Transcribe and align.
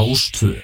Rástvö 0.00 0.54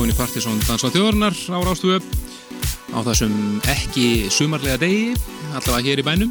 velkomin 0.00 0.14
í 0.14 0.16
Partisón 0.16 0.60
Dansa 0.64 0.88
þjóðarnar 0.94 1.34
á 1.52 1.60
Rástvö 1.60 1.98
á 2.96 2.98
þessum 3.04 3.34
ekki 3.68 4.30
sumarlega 4.32 4.78
degi, 4.80 5.10
allavega 5.52 5.90
hér 5.90 6.00
í 6.00 6.04
bænum. 6.06 6.30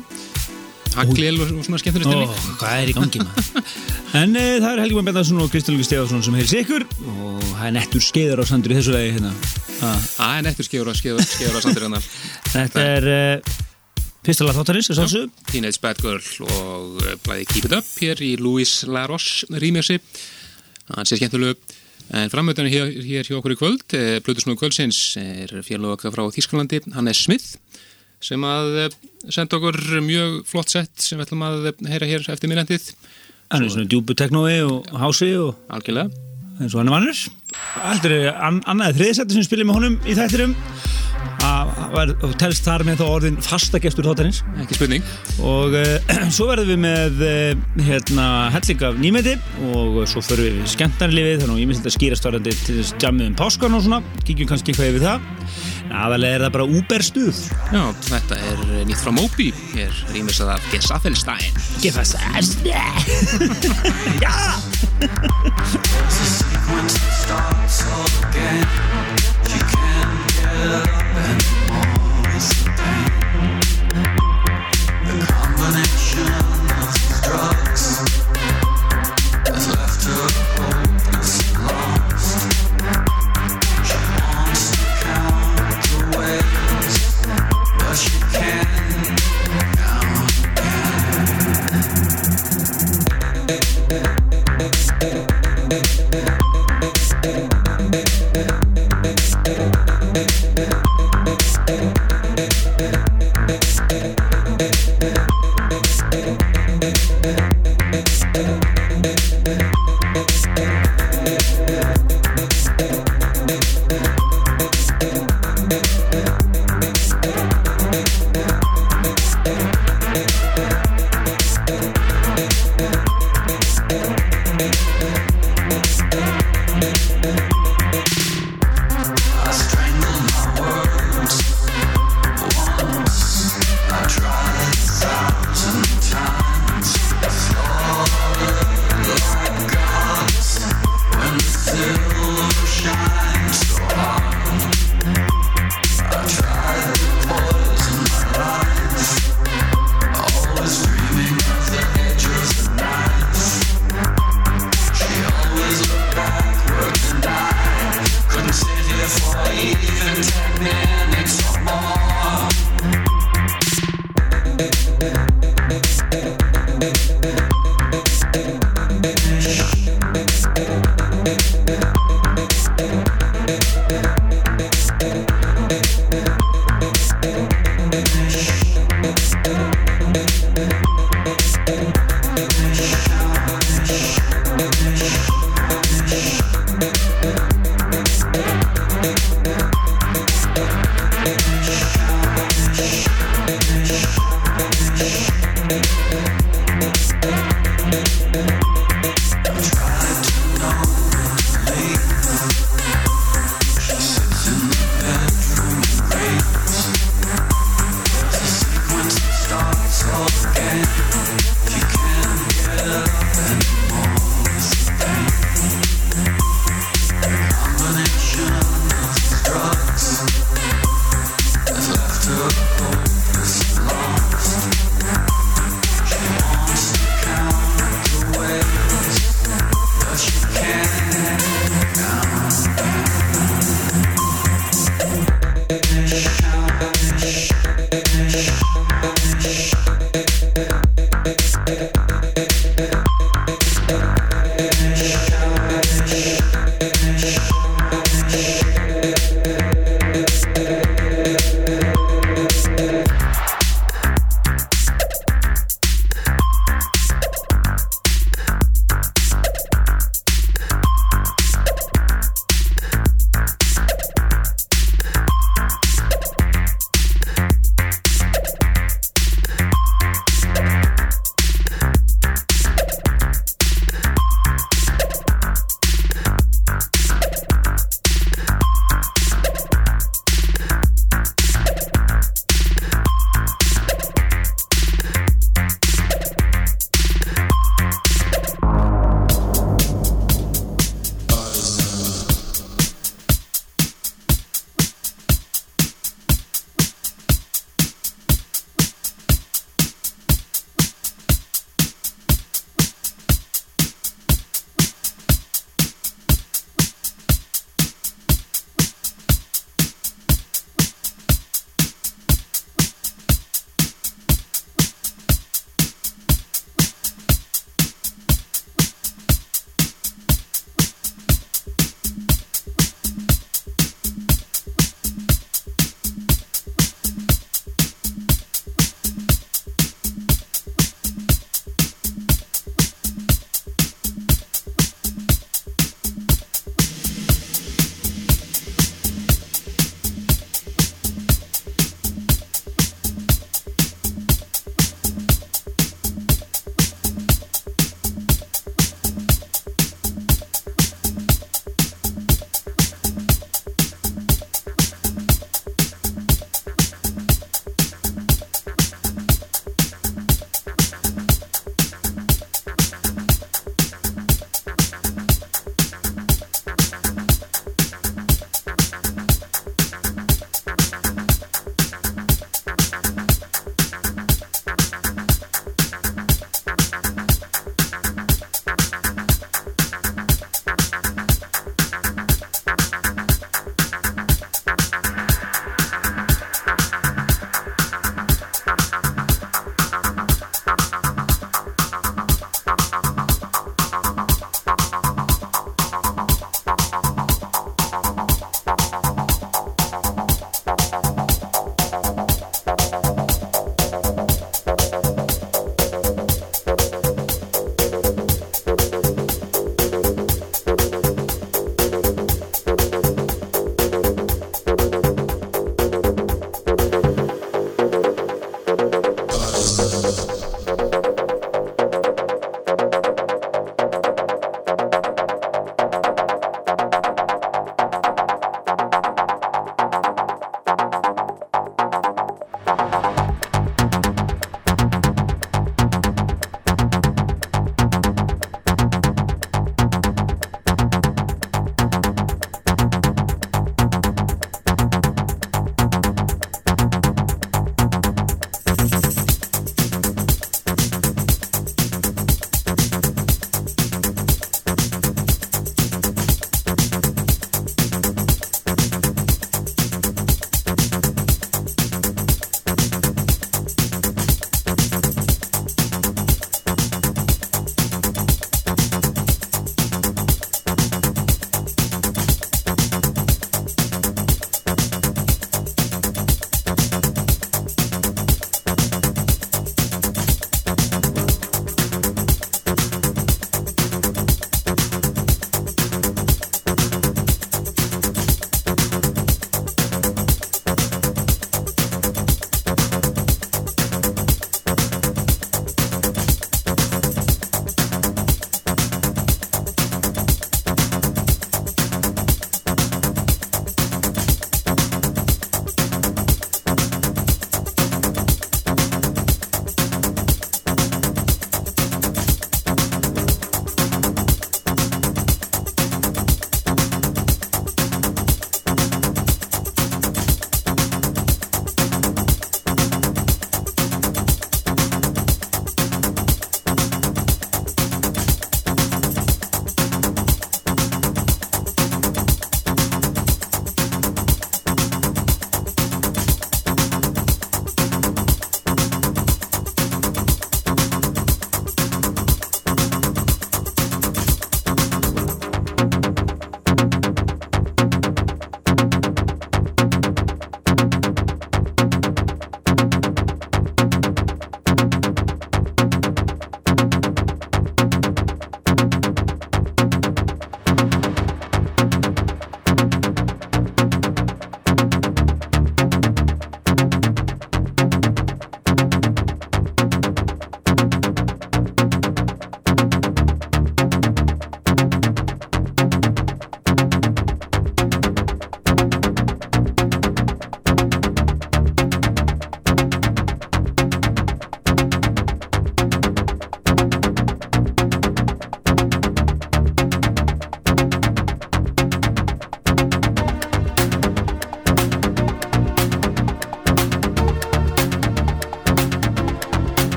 Haglél 0.95 1.35
og 1.37 1.51
svona 1.67 1.77
skemmtileg 1.77 2.07
Ó, 2.09 2.09
stemning 2.09 2.55
hvað 2.57 2.79
er 2.79 2.89
í 2.89 2.95
gangi 2.97 3.21
maður? 3.21 3.67
en 4.17 4.33
e, 4.33 4.45
það 4.57 4.71
er 4.71 4.81
Helgi 4.81 4.95
Björn 4.95 5.09
Bendarsson 5.11 5.43
og 5.43 5.51
Kristján 5.53 5.77
Lugi 5.77 5.85
Stefansson 5.85 6.25
sem 6.25 6.37
heyrir 6.39 6.49
sikur 6.49 6.87
og 6.87 7.45
það 7.45 7.67
er 7.67 7.75
nettur 7.77 8.05
skeiður 8.07 8.41
á 8.41 8.45
sandur 8.49 8.73
í 8.73 8.79
þessu 8.79 8.95
lagi 8.95 9.11
hérna. 9.19 9.33
Það 10.15 10.33
er 10.33 10.47
nettur 10.47 10.69
skefur 10.71 10.89
að 10.89 11.61
sandur 11.67 11.85
hennar. 11.85 12.09
Þetta 12.49 12.87
er 12.95 13.09
e, 13.13 13.23
fyrsta 14.25 14.49
lag 14.49 14.57
þáttarins, 14.57 14.89
Teenage 15.51 15.83
Bad 15.83 16.01
Girl 16.01 16.49
og 16.49 17.03
eh, 17.05 17.19
blæði 17.21 17.45
Keep 17.53 17.69
It 17.69 17.77
Up 17.77 17.93
hér 18.01 18.25
í 18.25 18.33
Louis 18.41 18.79
Laroche 18.89 19.45
remixi. 19.61 20.01
Hann 20.89 21.05
sé 21.05 21.21
skemmtilegu 21.21 21.53
en 22.09 22.31
framöðan 22.31 22.69
hér, 22.71 22.91
hér 23.05 23.27
hjá 23.27 23.37
okkur 23.37 23.53
í 23.53 23.59
kvöld 23.59 23.97
Plutusnúi 24.25 24.57
kvöldsins 24.59 25.17
er 25.19 25.53
okkar 25.91 26.13
frá 26.15 26.23
Þýskalandi, 26.33 26.81
Hannes 26.95 27.23
Smith 27.25 27.57
sem 28.23 28.43
að 28.43 28.79
eh, 28.85 28.95
senda 29.31 29.59
okkur 29.59 29.77
mjög 30.03 30.39
flott 30.49 30.73
sett 30.73 31.03
sem 31.03 31.19
við 31.19 31.29
ætlum 31.29 31.45
að 31.47 31.69
heyra 31.91 32.09
hér 32.09 32.31
eftir 32.33 32.51
minnendið 32.51 32.91
Hann 33.49 33.65
er 33.65 33.71
svona 33.73 33.89
djúbu 33.89 34.13
teknói 34.17 34.59
og 34.65 34.89
hási 35.01 35.31
og 35.39 35.55
algjörlega 35.73 36.28
eins 36.59 36.75
og 36.75 36.81
hann 36.81 36.91
er 36.91 36.97
vannur 36.97 37.21
Þetta 37.49 38.09
er 38.13 38.31
an, 38.35 38.61
annaðið 38.69 39.01
þriðsætti 39.01 39.37
sem 39.37 39.45
spilir 39.47 39.67
með 39.69 39.79
honum 39.79 39.99
í 40.05 40.17
þættirum 40.17 40.57
og 41.39 42.33
telst 42.39 42.65
þar 42.67 42.83
með 42.87 43.01
þá 43.01 43.05
orðin 43.07 43.37
fastagestur 43.43 44.07
þáttarins. 44.07 44.41
Ekki 44.63 44.77
spurning. 44.77 45.05
Og 45.45 45.75
uh, 45.77 46.13
svo 46.35 46.49
verðum 46.49 46.71
við 46.73 46.81
með 46.83 47.23
uh, 47.25 47.83
hérna 47.87 48.27
helling 48.53 48.85
af 48.87 48.99
nýmeti. 48.99 49.35
Og 49.71 50.01
svo 50.09 50.23
förum 50.25 50.47
við 50.47 50.59
við 50.59 50.71
skemmtarlifið 50.75 51.43
þannig 51.43 51.55
að 51.55 51.63
ég 51.63 51.71
myndi 51.71 51.91
að 51.91 51.97
skýra 51.97 52.19
stórandi 52.19 52.55
til 52.65 52.79
þess 52.79 52.95
jammið 53.03 53.31
um 53.31 53.37
páskan 53.39 53.77
og 53.77 53.85
svona, 53.85 54.01
kíkjum 54.27 54.51
kannski 54.51 54.75
hvað 54.77 54.93
yfir 54.93 55.07
það 55.07 55.78
aðalega 55.93 56.35
er 56.37 56.45
það 56.45 56.53
bara 56.57 56.67
Uber 56.79 57.05
stuð. 57.05 57.39
Já, 57.73 57.83
þetta 58.09 58.39
er 58.49 58.63
nýtt 58.89 59.01
frá 59.03 59.11
Moby. 59.15 59.49
Hér 59.73 59.93
rýmisað 60.13 60.53
af 60.55 60.65
Gesaffelstein 60.73 61.53
Gefa 61.83 62.03
þess 62.05 62.49
Já! 64.23 64.33
Thank 71.69 71.88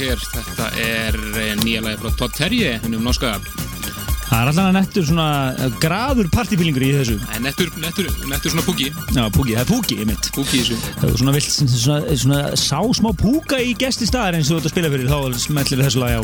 hér. 0.00 0.20
Þetta 0.32 0.70
er 0.80 1.18
eh, 1.40 1.56
nýja 1.60 1.82
lagi 1.84 2.00
frá 2.00 2.14
Todd 2.18 2.36
Terje, 2.36 2.78
hennum 2.84 3.04
norska. 3.04 3.36
Það 4.30 4.40
er 4.44 4.48
alltaf 4.52 4.68
nettur 4.76 5.06
svona 5.08 5.28
eh, 5.58 5.72
graður 5.82 6.28
partyfílingur 6.30 6.84
í 6.86 6.90
þessu. 6.94 7.16
En 7.34 7.42
nettur, 7.44 7.70
nettur, 7.82 8.06
nettur 8.30 8.54
svona 8.54 8.64
púki. 8.66 8.86
Já, 9.10 9.24
púki, 9.34 9.56
það 9.56 9.62
er 9.64 9.70
púki, 9.72 9.98
ég 9.98 10.08
mitt. 10.08 10.30
Púki 10.36 10.60
í 10.60 10.62
þessu. 10.62 10.78
Það 11.00 11.08
er 11.08 11.16
svona 11.22 11.34
vilt, 11.34 11.56
svona, 11.56 12.18
svona 12.22 12.42
sá 12.60 12.78
smá 13.00 13.10
púka 13.18 13.58
í 13.58 13.74
gesti 13.78 14.08
staðar 14.08 14.38
eins 14.38 14.50
og 14.50 14.56
þú 14.56 14.60
ert 14.60 14.70
að 14.70 14.74
spila 14.76 14.92
fyrir, 14.94 15.10
þá 15.10 15.42
smellir 15.46 15.82
þessu 15.82 16.04
lagi 16.04 16.20
á. 16.20 16.22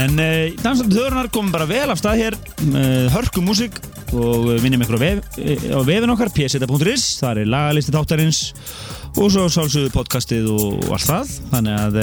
En 0.00 0.18
uh, 0.22 0.58
dansandi 0.60 0.98
þörnar 0.98 1.30
komum 1.34 1.54
bara 1.54 1.68
vel 1.70 1.86
af 1.90 2.02
stað 2.02 2.24
hér, 2.24 2.38
uh, 2.66 3.06
hörku 3.14 3.44
músík 3.46 3.78
og 4.10 4.50
minnum 4.64 4.82
ykkur 4.82 4.98
á, 4.98 5.02
vef, 5.02 5.38
eh, 5.38 5.70
á 5.70 5.80
vefin 5.86 6.10
okkar, 6.10 6.32
pseta.is, 6.34 7.06
það 7.22 7.44
er 7.44 7.50
lagalisti 7.54 7.94
þáttarins 7.94 8.40
og 9.14 9.30
svo 9.30 9.46
sálsögðu 9.50 9.94
podcastið 9.94 10.50
og 10.50 10.90
allt 10.94 11.06
það, 11.06 11.34
þannig 11.54 11.78
að 11.78 12.00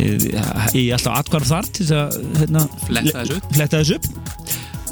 er 0.00 0.94
alltaf 0.96 1.18
atkvarf 1.20 1.50
þar 1.50 1.68
til 1.76 1.88
að 1.94 2.16
hérna, 2.40 2.66
Fletta 2.86 3.80
þessu 3.80 3.98
upp. 4.00 4.08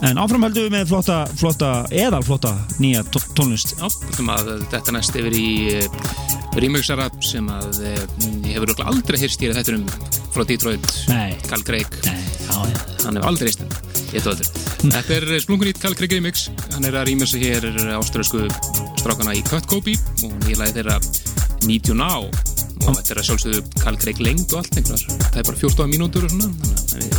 En 0.03 0.19
áfram 0.19 0.43
höldum 0.43 0.65
við 0.67 0.73
með 0.75 0.89
flotta, 0.91 1.17
flotta 1.39 1.69
eðal 1.95 2.25
flotta 2.27 2.51
nýja 2.83 3.05
tó- 3.15 3.23
tónlist. 3.39 3.77
Já, 3.79 3.87
að 4.35 4.65
þetta 4.73 4.95
næst 4.97 5.19
yfir 5.21 5.37
í 5.39 5.51
uh, 5.77 6.17
remixara 6.59 7.07
sem 7.23 7.47
að 7.53 7.79
uh, 7.87 8.01
ég 8.49 8.57
hefur 8.57 8.75
aldrei 8.83 9.21
heyrst 9.23 9.45
hér 9.45 9.55
þetta 9.55 9.77
um 9.79 9.85
frá 10.35 10.43
Detroit. 10.49 10.89
Carl 11.47 11.63
Craig. 11.69 11.87
Hann 12.51 13.15
hefur 13.15 13.29
aldrei 13.31 13.53
þetta. 13.55 13.83
Ég 14.13 14.27
tóð 14.27 14.43
þetta. 14.43 15.05
Er 15.15 15.29
splunkunýtt 15.45 15.79
Carl 15.85 15.95
Craig 15.99 16.17
remix. 16.19 16.49
Hann 16.75 16.89
er 16.89 16.99
að 16.99 17.13
remixa 17.13 17.39
hér 17.39 17.69
áströsku 17.95 18.49
strákana 18.99 19.37
í 19.39 19.45
Cut 19.47 19.71
Copy 19.71 19.95
og 20.27 20.35
nýlaði 20.49 20.81
þeirra 20.81 20.99
Need 21.69 21.93
You 21.93 21.95
Now 21.95 22.27
og 22.83 22.97
þetta 22.99 23.15
er 23.15 23.21
að 23.21 23.29
sjálfsögðu 23.29 23.63
Carl 23.79 23.99
Craig 24.03 24.23
lengd 24.23 24.53
og 24.53 24.63
allt 24.63 24.79
einhverjar. 24.81 25.21
Það 25.29 25.41
er 25.43 25.49
bara 25.51 25.61
14 25.63 25.93
mínútur 25.93 26.27
og 26.27 26.35
svona. 26.35 26.49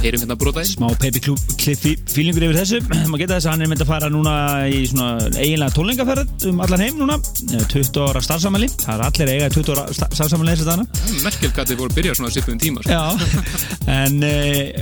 Heyrum 0.03 0.24
hérna 0.24 0.36
brotaði. 0.39 0.68
smá 0.74 0.88
paperclip 1.01 2.10
fílingur 2.13 2.46
yfir 2.48 2.58
þessu 2.60 2.80
maður 3.12 3.22
geta 3.24 3.38
þess 3.38 3.48
að 3.48 3.53
hann 3.53 3.65
er 3.65 3.72
myndið 3.72 3.86
að 3.86 3.92
fara 3.94 4.10
núna 4.13 4.34
í 4.70 4.82
svona 4.89 5.08
eiginlega 5.39 5.75
tónlingaferð 5.77 6.48
um 6.51 6.62
allan 6.65 6.84
heim 6.86 7.00
núna 7.01 7.20
Eh, 7.53 7.62
20 7.70 8.00
ára 8.08 8.22
starfsamæli 8.24 8.68
það 8.82 8.94
er 8.94 9.01
allir 9.06 9.32
eiga 9.34 9.48
20 9.53 9.74
ára 9.75 9.84
starfsamæli 9.94 10.53
þess 10.56 10.63
að 10.63 10.70
dana 10.72 10.86
Merkjöld 11.24 11.56
gæti 11.58 11.75
voru 11.77 11.92
að 11.92 11.98
byrja 12.00 12.15
svona 12.18 12.32
svipuðum 12.34 12.60
tíma. 12.63 12.84
Sko. 12.86 13.44
en 14.00 14.15
e, 14.25 14.32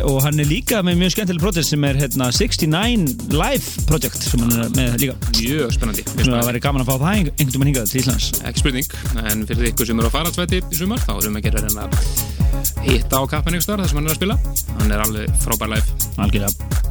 og 0.08 0.20
hann 0.26 0.40
er 0.44 0.48
líka 0.50 0.80
með 0.86 1.00
mjög 1.02 1.14
skemmtileg 1.16 1.44
projekt 1.44 1.68
sem 1.72 1.88
er 1.90 2.00
hérna 2.00 2.30
69 2.32 3.34
Live 3.36 3.86
project 3.90 4.28
sem 4.30 4.46
hann 4.46 4.56
er 4.68 4.72
með 4.78 4.98
líka 5.04 5.18
Mjög 5.42 5.76
spennandi. 5.76 6.06
Það 6.22 6.48
væri 6.52 6.64
gaman 6.68 6.86
að 6.86 6.92
fá 6.92 6.96
það 6.96 7.10
ein- 7.12 7.32
einhvern 7.32 7.58
veginn 7.58 7.72
hingað 7.74 7.92
til 7.92 8.02
Íslands 8.04 8.30
ekki 8.52 8.64
spurning, 8.64 8.92
en 9.26 9.46
fyrir 9.50 9.72
ykkur 9.74 9.92
sem 9.92 10.00
eru 10.04 10.12
á 10.12 10.16
faratsvæti 10.16 10.62
í 10.64 10.82
sumar, 10.84 11.02
þá 11.04 11.14
erum 11.18 11.40
við 11.40 11.42
að 11.42 11.50
gera 11.50 11.88
að 11.88 12.31
hitta 12.86 13.22
á 13.22 13.24
kappan 13.30 13.58
ykkur 13.58 13.68
starf 13.68 13.84
þar 13.84 13.92
sem 13.92 14.02
hann 14.02 14.10
er 14.10 14.16
að 14.16 14.22
spila. 14.22 14.40
Hann 14.80 14.96
er 14.96 15.06
alveg 15.08 15.44
frábær 15.44 15.76
live. 15.76 16.00
Algjörlega 16.22 16.91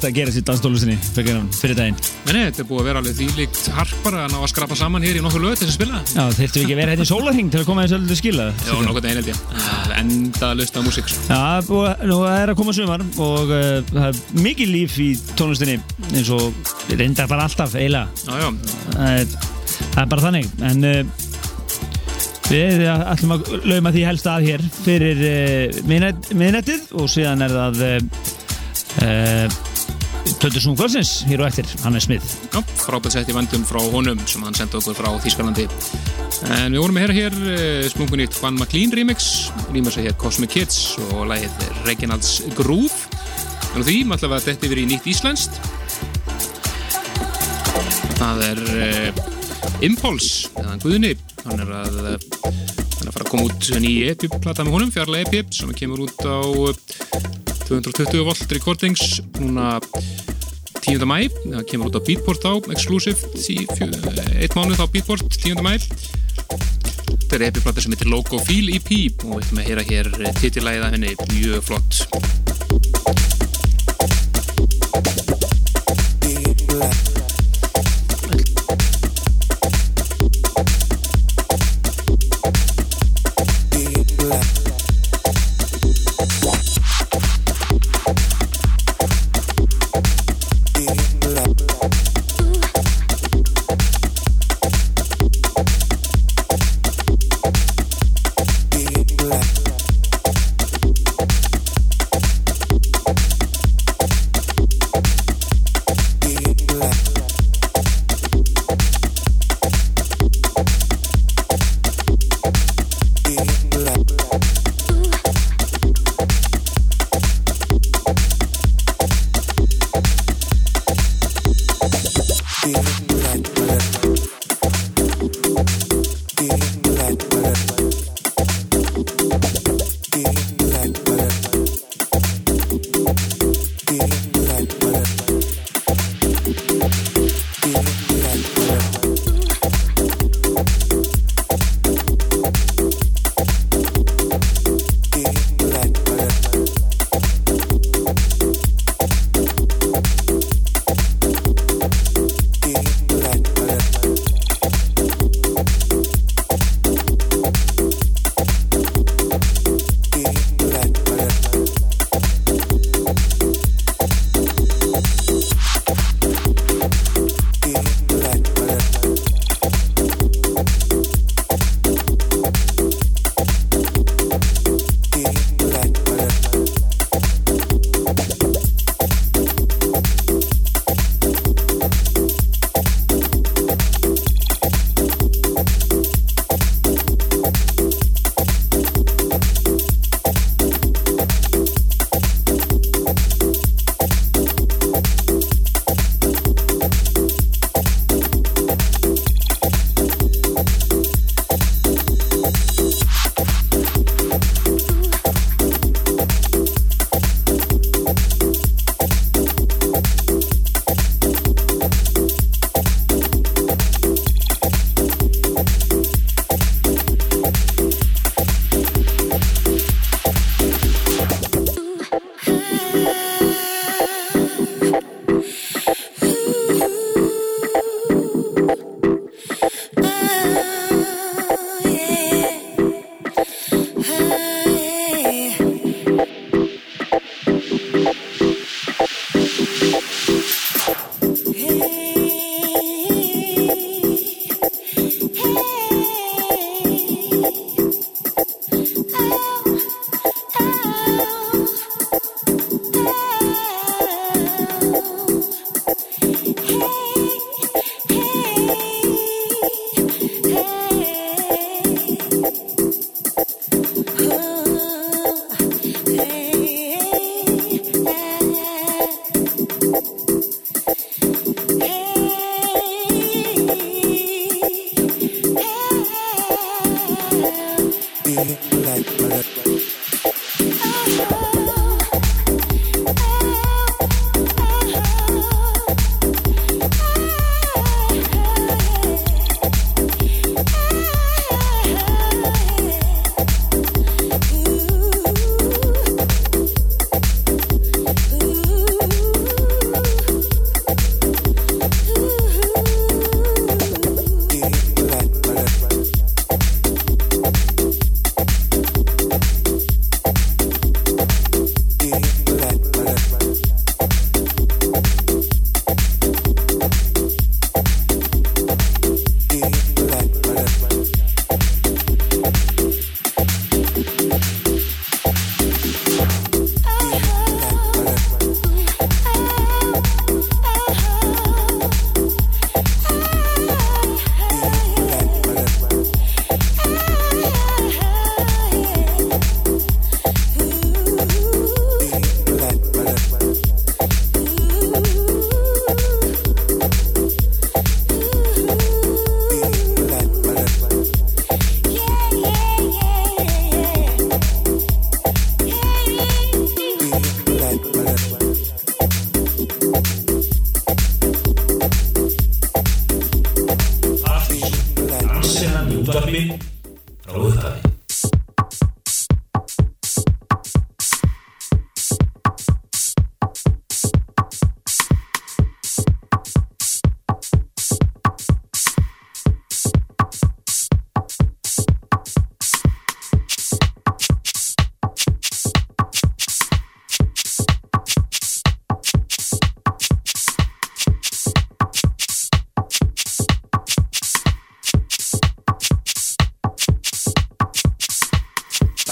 Ekkert 0.00 0.14
að 0.14 0.16
gera 0.16 0.32
sér 0.32 0.44
dansdólusinni 0.48 0.94
fyrir, 1.12 1.38
fyrir 1.52 1.76
daginn. 1.76 1.96
Nei, 2.24 2.46
þetta 2.46 2.62
er 2.62 2.66
búið 2.70 2.78
að 2.80 2.86
vera 2.88 3.00
alveg 3.02 3.16
þýlíkt 3.18 3.58
harpar 3.76 4.14
að 4.16 4.30
ná 4.32 4.36
að 4.38 4.46
skrapa 4.48 4.78
saman 4.80 5.04
hér 5.04 5.18
í 5.18 5.20
nokkur 5.26 5.42
lög 5.44 5.58
til 5.60 5.66
þess 5.68 5.74
að 5.74 5.76
spila. 5.76 5.98
Já, 6.14 6.22
þeirtu 6.38 6.62
ekki 6.62 6.72
að 6.72 6.78
vera 6.80 6.94
hérna 6.94 7.04
í 7.04 7.10
sólarhing 7.10 7.50
til 7.52 7.60
að 7.60 7.66
koma 7.68 7.84
þessu 7.84 7.98
öllu 7.98 8.16
skila. 8.16 8.46
Já, 8.64 8.72
nokkur 8.86 9.04
deginn 9.04 9.20
held 9.20 9.28
ég. 9.28 9.42
Enda 9.98 10.48
að 10.48 10.56
lusta 10.62 10.84
músík. 10.86 11.12
sko. 11.12 11.20
Já, 11.28 11.36
það 11.68 12.24
er 12.30 12.40
er 12.46 12.54
að 12.54 12.58
koma 12.62 12.76
sumar 12.78 13.04
og 13.26 13.52
uh, 13.52 13.68
það 13.92 14.08
er 14.08 14.40
mikið 14.48 14.72
líf 14.72 14.96
í 15.04 15.10
tónlistinni 15.36 15.76
eins 16.14 16.32
og 16.32 16.72
reyndar 16.96 17.28
bara 17.28 17.44
alltaf 17.50 17.76
eiginlega. 17.76 18.08
Já, 18.24 18.40
já. 18.40 18.48
Það 18.96 19.20
er, 19.20 19.38
það 19.84 20.02
er 20.06 20.12
bara 20.16 20.24
þannig. 20.30 20.52
En 20.70 20.78
uh, 20.88 21.00
við 22.48 22.86
ætlum 22.88 23.36
að 23.36 23.52
lauma 23.68 23.92
því 23.92 24.08
helst 24.08 24.32
að 24.32 24.48
hér 24.48 24.64
fyrir 24.80 25.26
uh, 25.28 25.82
miðnætt- 25.92 26.32
miðnættið 26.32 26.88
og 26.96 27.12
síðan 27.12 27.44
er 27.44 27.58
það 27.60 27.84
uh, 27.90 29.59
Töldur 30.40 30.62
Snúkvöldsins 30.64 31.26
hér 31.28 31.42
og 31.42 31.50
eftir, 31.50 31.66
Hannes 31.84 32.06
Smith. 32.06 32.24
Já, 32.48 32.62
frábært 32.80 33.12
sett 33.12 33.28
í 33.28 33.34
vandum 33.36 33.60
frá 33.68 33.76
honum 33.92 34.16
sem 34.24 34.40
hann 34.40 34.54
sendi 34.56 34.78
okkur 34.78 34.96
frá 34.96 35.10
Þýskalandi. 35.20 35.66
En 36.56 36.72
við 36.72 36.80
vorum 36.80 36.96
að 36.96 37.04
heyra 37.04 37.16
hér 37.18 37.36
uh, 37.36 37.88
splungun 37.92 38.22
nýtt 38.22 38.38
Juan 38.38 38.56
McLean 38.56 38.94
remix, 38.96 39.50
rýmur 39.68 39.92
sig 39.92 40.08
hér 40.08 40.16
Cosmic 40.16 40.54
Kids 40.54 40.94
og 41.10 41.28
lagið 41.28 41.66
Reginalds 41.84 42.38
Groove. 42.56 43.20
En 43.76 43.84
því, 43.84 43.98
maður 44.08 44.38
að 44.38 44.48
þetta 44.48 44.70
yfir 44.70 44.80
í 44.80 44.86
nýtt 44.88 45.10
íslenskt. 45.12 45.60
Það 48.16 48.44
er 48.48 48.64
uh, 48.72 49.22
Impulse, 49.84 50.48
eða 50.56 50.78
Guðni. 50.80 51.12
Hann 51.44 51.66
er 51.66 51.74
að, 51.82 52.00
uh, 52.00 52.48
hann 52.48 53.04
er 53.04 53.12
að 53.12 53.18
fara 53.18 53.28
að 53.28 53.34
koma 53.34 53.50
út 53.50 53.72
ný 53.84 53.92
EP-plata 54.08 54.64
með 54.64 54.78
honum, 54.78 54.96
fjarlag 54.96 55.28
EP, 55.28 55.52
sem 55.52 55.76
kemur 55.76 56.08
út 56.08 56.24
á 56.24 56.40
220 57.70 58.24
volt 58.26 58.50
recordings 58.50 59.20
núna 59.38 59.78
10. 60.82 61.04
mæ, 61.06 61.28
það 61.30 61.66
kemur 61.70 61.90
út 61.92 62.00
á 62.00 62.02
Beatport 62.02 62.42
á, 62.42 62.52
exclusive, 62.74 63.30
eitt 64.42 64.56
mánuð 64.58 64.82
á 64.82 64.90
Beatport, 64.90 65.22
10. 65.38 65.62
mæ 65.62 65.78
þetta 67.30 67.36
er 67.38 67.44
epiplata 67.46 67.84
sem 67.84 67.94
heitir 67.94 68.10
Logo 68.10 68.40
Feel 68.42 68.72
EP 68.74 68.90
og 69.22 69.36
við 69.36 69.44
ætlum 69.44 69.62
að 69.62 69.68
heyra 69.68 69.86
hér 69.86 70.10
titilæða 70.40 70.90
henni 70.96 71.14
mjög 71.30 71.62
flott 71.68 72.59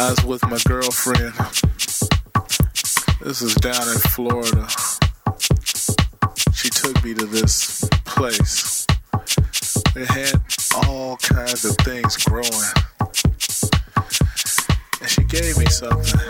I 0.01 0.11
was 0.11 0.25
with 0.25 0.43
my 0.49 0.59
girlfriend. 0.65 1.35
This 3.21 3.43
is 3.43 3.53
down 3.57 3.83
in 3.89 3.99
Florida. 4.15 4.69
She 6.55 6.71
took 6.71 7.03
me 7.03 7.15
to 7.15 7.27
this 7.27 7.83
place. 8.05 8.87
It 9.97 10.07
had 10.07 10.41
all 10.87 11.17
kinds 11.17 11.65
of 11.65 11.77
things 11.79 12.17
growing. 12.19 12.47
And 15.01 15.11
she 15.11 15.25
gave 15.25 15.59
me 15.59 15.67
something. 15.67 16.28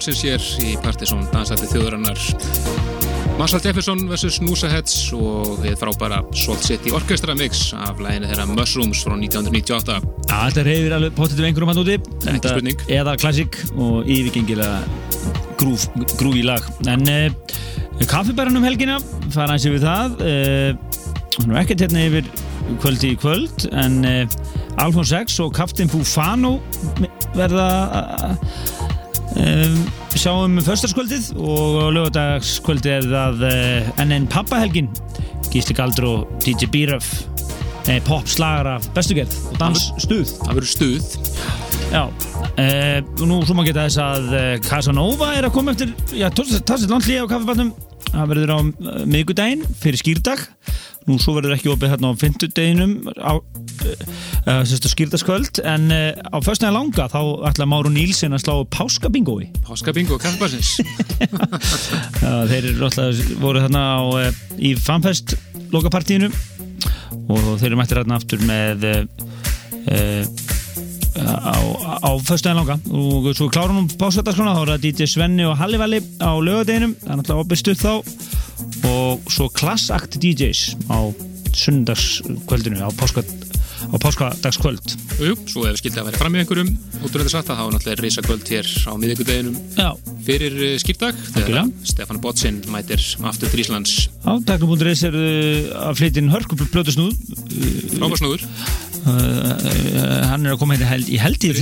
Kvöldsins 0.00 0.22
hér 0.24 0.44
í 0.64 0.76
Partiðsson 0.80 1.26
dansætti 1.28 1.66
þjóðurinnar 1.74 2.20
Marshall 3.36 3.60
Jefferson 3.60 4.06
vs. 4.08 4.38
Noosa 4.40 4.70
Heads 4.72 4.94
og 5.12 5.58
við 5.60 5.74
frábæra 5.76 6.22
Salt 6.32 6.64
City 6.64 6.92
Orchestra 6.96 7.34
Mix 7.36 7.66
af 7.76 8.00
læginu 8.00 8.30
þeirra 8.30 8.46
Mushrooms 8.48 9.02
frá 9.04 9.12
1998 9.18 9.98
Já, 10.00 10.38
þetta 10.46 10.64
reyðir 10.64 10.94
alveg 10.96 11.18
pottitum 11.18 11.48
einhverjum 11.50 11.72
hann 11.72 11.82
úti 11.82 11.98
Ekki 12.32 12.40
spurning. 12.46 12.86
Eða 12.96 13.16
klassik 13.20 13.60
og 13.76 14.08
yfirgengilega 14.08 14.80
grúf, 15.60 15.84
grúf 16.14 16.40
í 16.40 16.46
lag 16.48 16.64
En 16.88 17.04
uh, 17.12 17.28
kaffibæran 18.08 18.56
um 18.56 18.64
helgina 18.64 18.96
fara 19.34 19.52
hans 19.52 19.68
yfir 19.68 19.84
það 19.84 20.16
uh, 20.24 21.44
Nú 21.44 21.60
ekkert 21.60 21.84
hérna 21.84 22.08
yfir 22.08 22.32
kvöldi 22.80 23.12
í 23.12 23.20
kvöld 23.20 23.68
En 23.68 24.00
uh, 24.08 24.40
Alfons 24.80 25.12
X 25.12 25.36
og 25.44 25.52
Captain 25.60 25.92
Bufano 25.92 26.56
verða 27.36 27.68
um, 29.40 29.76
sjáum 30.14 30.58
föstaskvöldið 30.64 31.30
og 31.40 31.78
lögadagskvöldið 31.96 32.92
er 32.96 33.08
það 33.10 33.44
uh, 33.48 33.90
NN 34.04 34.28
Pappahelgin 34.30 34.90
Gísli 35.50 35.74
Galdur 35.76 36.08
og 36.08 36.34
DJ 36.44 36.68
B-Ruff 36.70 37.24
eh, 37.88 38.00
pop 38.06 38.28
slagar 38.30 38.76
af 38.76 38.88
bestugerð 38.94 39.34
og 39.50 39.58
dansstuð 39.60 40.34
Það 40.44 40.60
verður 40.60 40.70
stuð. 40.70 41.08
Já, 41.90 42.04
uh, 42.06 42.98
nú 43.26 43.40
svo 43.42 43.56
má 43.58 43.64
geta 43.66 43.86
þess 43.88 44.02
að 44.04 44.28
uh, 44.30 44.52
Casanova 44.66 45.32
er 45.38 45.48
að 45.48 45.56
koma 45.56 45.74
eftir 45.74 45.94
já, 46.14 46.28
talsið 46.30 46.92
landlíða 46.92 47.26
á 47.26 47.32
kaffibarnum. 47.32 47.72
Það 48.10 48.30
verður 48.34 48.54
á 48.54 48.58
miðgudaginn 49.10 49.66
fyrir 49.80 50.00
skýrdag 50.00 50.46
nú 51.08 51.16
svo 51.20 51.34
verður 51.36 51.56
ekki 51.56 51.70
opið 51.72 51.94
hérna 51.94 52.12
á 52.12 52.20
fymtudeginum 52.20 52.94
á 53.18 53.32
uh, 54.50 54.62
sérstu 54.66 54.90
skýrdaskvöld 54.90 55.60
en 55.68 55.90
uh, 55.94 56.10
á 56.18 56.38
föstnæða 56.42 56.74
langa 56.74 57.06
þá 57.12 57.20
ætla 57.50 57.68
Máru 57.70 57.92
Nílsen 57.94 58.34
að 58.34 58.44
slá 58.44 58.54
páskabingói 58.74 59.50
kaffibarsins 60.22 60.76
Já, 62.22 62.32
þeir 62.50 62.70
eru 62.72 62.88
alltaf 62.88 63.22
voru 63.42 63.64
þarna 63.64 63.84
á, 63.94 64.00
uh, 64.26 64.42
í 64.58 64.74
fanfest 64.78 65.36
lokapartíinu 65.74 66.30
og 67.30 67.52
þeir 67.60 67.70
eru 67.70 67.78
mættir 67.78 68.02
þarna 68.02 68.18
aftur 68.18 68.42
með 68.42 68.88
á, 71.20 71.58
á 72.02 72.10
föstudaginn 72.22 72.60
langa. 72.60 72.76
Og 72.90 73.30
svo 73.36 73.48
klárum 73.52 73.84
við 73.84 73.96
páskataskona 74.00 74.54
þá 74.56 74.62
er 74.62 74.72
það 74.72 74.84
DJ 74.86 75.08
Svenni 75.10 75.46
og 75.48 75.56
Halli 75.60 75.80
Valli 75.80 76.00
á 76.22 76.32
lögadeginum 76.38 76.94
það 77.00 77.12
er 77.12 77.20
náttúrulega 77.20 77.44
opið 77.44 77.62
stuð 77.62 77.82
þá. 77.84 77.92
Og 78.90 79.32
svo 79.32 79.48
Class 79.54 79.90
Act 79.94 80.18
DJs 80.22 80.62
á 80.90 80.98
sunnudagskvöldinu 81.56 82.82
á, 82.86 82.88
páska, 82.94 83.24
á 83.90 83.96
páskadagskvöld. 83.98 84.94
Jú, 85.20 85.34
svo 85.50 85.66
ef 85.68 85.80
skildið 85.80 86.02
að 86.02 86.08
vera 86.10 86.20
fram 86.20 86.36
í 86.36 86.42
einhverjum 86.42 86.70
útrúlega 87.02 87.32
satt 87.32 87.50
að 87.50 87.60
er 87.60 87.74
náttúrulega 87.74 88.04
risa 88.04 88.24
kvöld 88.24 88.50
hér 88.50 88.68
á 88.86 88.92
miðvíkudeginum 88.94 89.56
Já, 89.76 89.88
fyrir 90.26 90.58
eh, 90.68 90.76
skýrdag 90.82 91.18
þegar. 91.34 91.70
Stefán 91.90 92.20
Botsin 92.22 92.60
mætir 92.70 93.02
aftur 93.26 93.50
til 93.50 93.64
Íslands. 93.64 93.96
Á 94.22 94.38
Teknobúnduris 94.46 95.02
er 95.08 95.16
að 95.88 95.98
flytja 95.98 96.22
inn 96.22 96.30
hörku 96.32 96.58
blötusnúð 96.60 97.16
frábarsnúður 97.96 98.46
uh, 98.46 99.10
uh, 99.10 100.20
hann 100.30 100.46
er 100.46 100.54
að 100.54 100.60
koma 100.62 100.76
hérna 100.76 100.90
held, 100.92 101.10
í 101.10 101.18
held 101.20 101.46
í 101.46 101.52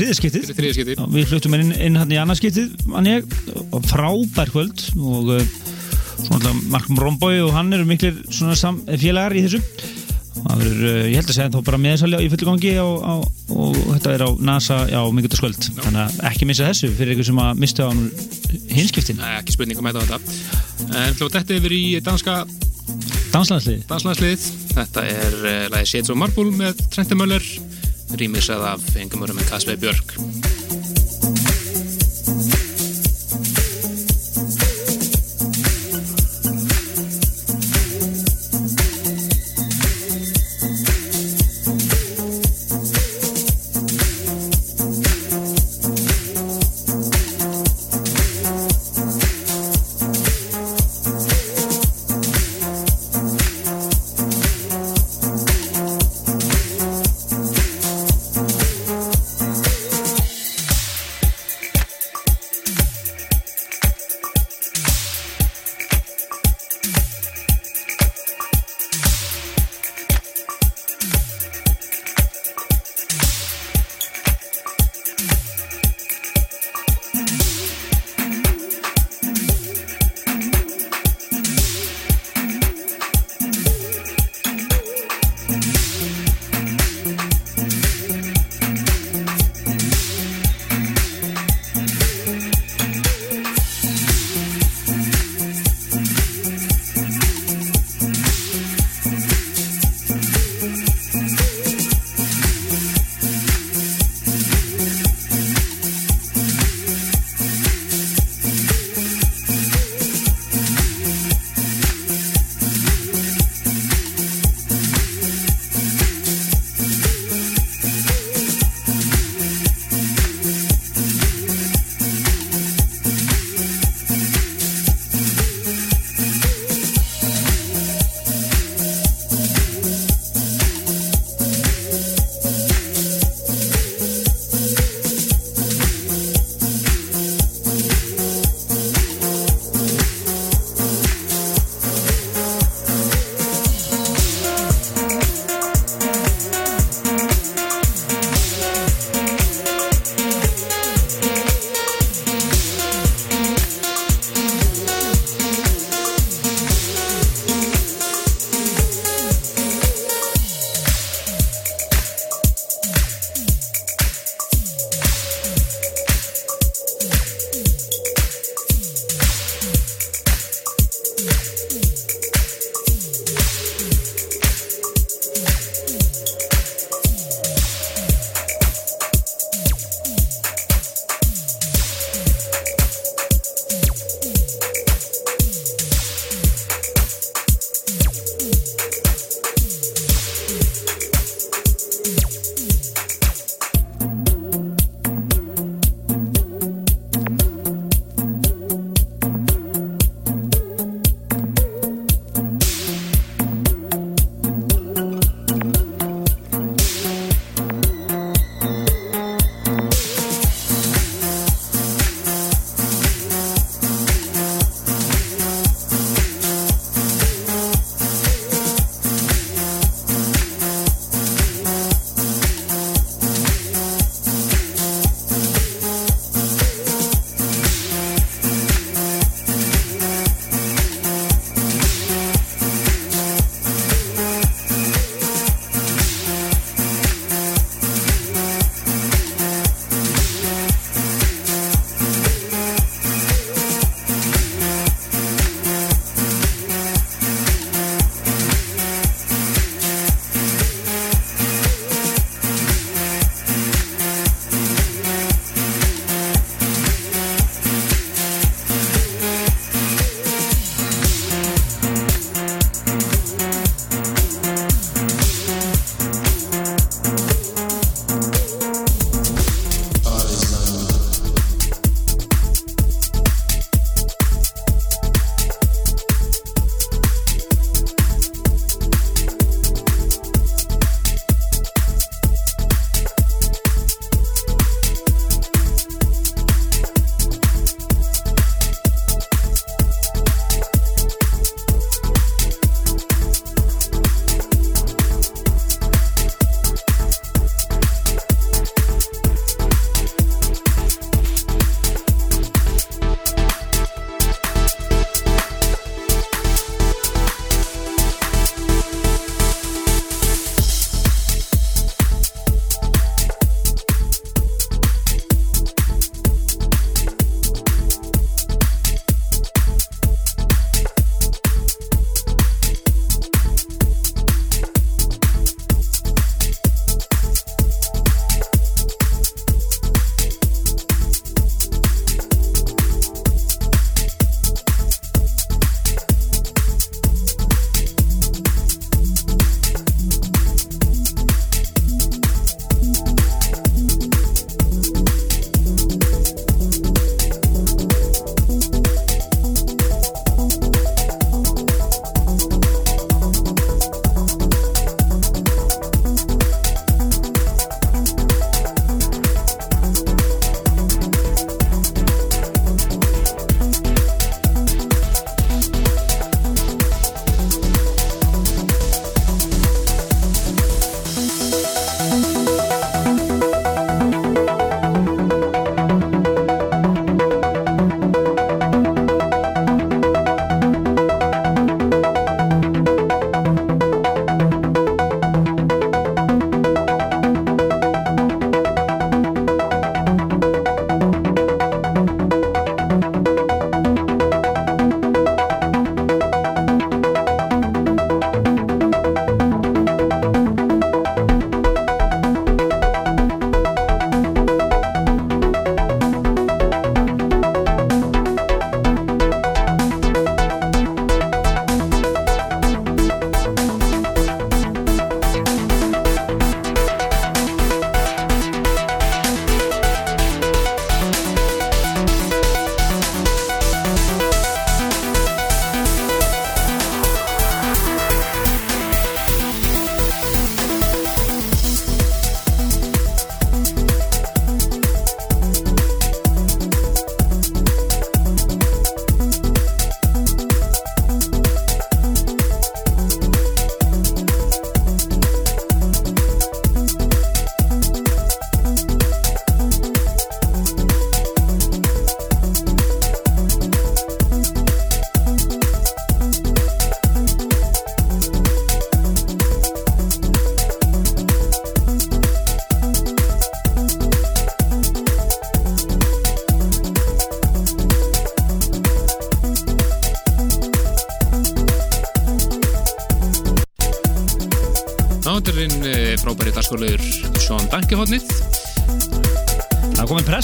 Já, 0.99 1.07
Við 1.17 1.33
fluttum 1.33 1.57
inn, 1.59 1.73
inn 1.75 1.99
hann 1.99 2.13
í 2.13 2.21
annarskiptið 2.21 2.77
frábær 3.89 4.53
kvöld. 4.53 4.85
Og 4.99 5.35
uh, 5.39 5.49
Markum 6.69 6.99
Rombói 6.99 7.39
og 7.45 7.55
hann 7.55 7.73
eru 7.73 7.87
miklir 7.89 8.19
félagar 8.99 9.37
í 9.39 9.45
þessu 9.47 9.63
verður, 10.45 10.83
uh, 10.85 11.01
ég 11.09 11.19
held 11.19 11.33
að 11.33 11.37
segja 11.37 11.53
þá 11.55 11.59
bara 11.67 11.81
meðsalja 11.83 12.23
í 12.23 12.31
fullu 12.33 12.49
gangi 12.51 12.75
á, 12.79 12.89
á, 12.89 13.15
og 13.55 13.79
þetta 13.95 14.15
er 14.15 14.25
á 14.25 14.31
NASA 14.51 14.79
á 14.87 15.03
minngjöldaskvöld 15.09 15.69
þannig 15.81 16.01
að 16.05 16.23
ekki 16.31 16.49
missa 16.49 16.69
þessu 16.71 16.93
fyrir 16.99 17.17
ykkur 17.17 17.29
sem 17.31 17.43
að 17.43 17.63
mista 17.65 17.89
á 17.89 17.91
hinskiptin. 18.73 19.21
Nei, 19.21 19.35
ekki 19.41 19.57
spurning 19.57 19.81
að 19.81 19.89
mæta 19.89 20.03
á 20.03 20.07
þetta. 20.07 20.39
En 20.89 21.19
hljóð 21.19 21.37
þetta 21.39 21.59
yfir 21.59 21.77
í 21.79 21.85
danska 22.05 22.41
Danslandslið. 23.29 23.83
Danslandslið. 23.91 24.45
Þetta 24.73 25.05
er 25.05 25.35
uh, 25.43 25.65
lagi 25.75 25.91
Shades 25.91 26.15
of 26.15 26.21
Marble 26.21 26.49
með 26.55 26.81
Trenti 26.89 27.19
Möller 27.19 27.45
rýmisað 28.17 28.65
af 28.71 28.87
Engamörum 28.97 29.37
með 29.37 29.51
Kasvei 29.53 29.77
Björk 29.81 30.17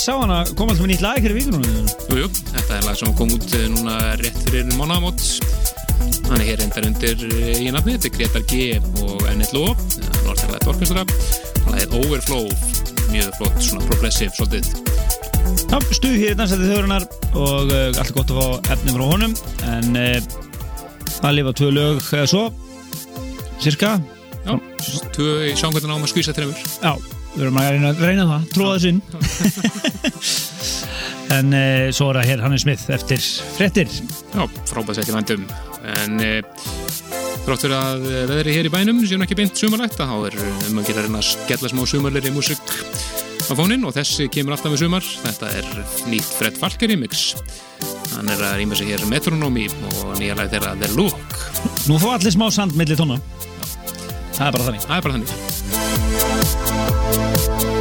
Það 0.05 0.19
komin 0.19 0.21
press 0.21 0.21
á 0.21 0.21
hann 0.21 0.33
að 0.35 0.51
koma 0.59 0.73
alltaf 0.73 0.85
með 0.85 0.91
nýtt 0.91 1.03
lag 1.05 1.19
hér 1.25 1.33
í 1.33 1.37
vikunum. 1.39 1.63
Jújú, 2.11 2.27
þetta 2.51 2.75
er 2.77 2.83
lag 2.85 2.97
sem 2.99 3.13
kom 3.17 3.31
út 3.33 3.55
eh, 3.57 3.69
núna 3.73 3.95
rétt 4.21 4.41
fyrir 4.45 4.67
mánaðamót 4.77 5.23
hann 6.27 6.43
er 6.43 6.45
hér 6.45 6.63
endar 6.65 6.89
undir 6.91 7.23
eh, 7.31 7.63
í 7.65 7.71
nafni 7.73 7.95
þetta 7.97 8.11
er 8.11 8.17
Gretar 8.19 8.45
G 8.51 8.59
og 9.01 9.25
Ló 9.55 9.63
Northernlight 10.27 10.69
Orchestra 10.69 11.07
hann 11.07 11.79
er 11.81 11.97
Overflow, 11.97 12.51
mjög 13.15 13.33
flott 13.39 13.57
svona 13.65 13.87
progressive 13.89 14.37
svolítið. 14.37 14.69
Já, 15.73 15.81
stuð 15.97 16.19
hér 16.21 16.35
í 16.35 16.39
dansætti 16.43 16.69
þjóðurinnar 16.69 17.09
og 17.41 17.73
uh, 17.73 18.03
allt 18.03 18.15
gott 18.19 18.35
að 18.35 18.43
fá 18.43 18.77
efni 18.77 18.97
frá 18.99 19.07
honum 19.09 19.35
en 19.73 20.01
uh, 20.03 20.31
það 21.17 21.37
lifa 21.39 21.57
tvö 21.63 21.73
lög 21.79 22.13
eða 22.21 22.29
svo 22.35 22.45
cirka 23.65 23.97
Já, 24.45 24.57
tvö 25.17 25.31
í 25.49 25.57
sjánkvæmdan 25.57 25.97
á 25.97 26.03
með 26.03 26.13
skvísa 26.13 26.37
þreymur 26.37 26.61
Já, 26.61 26.93
við 27.39 27.47
erum 27.49 27.61
að 27.63 28.05
reyna, 28.05 28.29
það, 28.35 28.49
tróða 28.53 28.77
þess 28.77 28.93
inn 28.93 29.05
En 31.35 31.57
uh, 31.57 31.91
svo 31.95 32.13
er 32.13 32.21
það 32.21 32.31
hér 32.31 32.45
Hannes 32.45 32.67
Smith 32.67 32.95
eftir 32.95 33.23
frettir 33.57 33.91
Já, 33.91 34.45
frábæð 34.71 35.01
sett 35.01 35.11
í 35.11 35.17
vandum 35.17 35.47
en 35.85 36.17
e, 36.25 36.29
þrátt 37.45 37.67
fyrir 37.67 37.75
að 37.77 38.07
veðri 38.31 38.55
hér 38.57 38.69
í 38.71 38.73
bænum 38.73 39.03
séum 39.05 39.21
ekki 39.27 39.37
beint 39.37 39.61
sumarlægt 39.61 39.99
þá 40.01 40.15
er 40.31 40.39
um 40.71 40.81
að 40.81 40.89
gera 40.89 41.05
reyna 41.05 41.21
að 41.21 41.35
skella 41.35 41.69
smá 41.69 41.83
sumarleiri 41.91 42.33
músik 42.33 42.73
á 43.45 43.53
fónin 43.53 43.85
og 43.85 43.93
þessi 43.97 44.29
kemur 44.33 44.55
alltaf 44.57 44.73
með 44.73 44.81
sumar. 44.85 45.05
Þetta 45.05 45.47
er 45.59 45.67
nýtt 46.09 46.31
Fred 46.39 46.57
Falker 46.61 46.89
remix. 46.91 47.13
Hann 48.15 48.29
er 48.33 48.41
að 48.41 48.59
rýma 48.61 48.75
sig 48.79 48.89
hér 48.93 49.03
Metronomy 49.11 49.67
og 49.91 50.05
nýja 50.21 50.35
lag 50.39 50.49
þeirra 50.53 50.71
The 50.81 50.89
Look. 50.95 51.21
Nú 51.91 51.95
fá 52.01 52.09
allir 52.15 52.35
smá 52.35 52.47
sand 52.55 52.73
milli 52.79 52.97
tóna. 52.99 53.17
Það 54.35 54.47
er 54.49 54.53
bara 54.57 54.67
þannig. 54.71 54.83
Það 54.89 54.97
er 54.97 55.03
bara 55.09 55.17
þannig 55.19 57.73